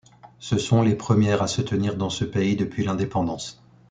[0.39, 3.63] Ce sont les premières à se tenir dans ce pays depuis l’indépendance.